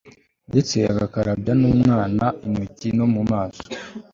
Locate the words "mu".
3.13-3.21